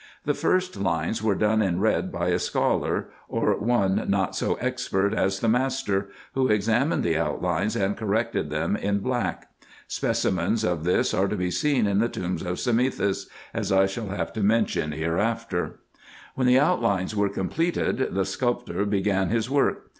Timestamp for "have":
14.07-14.33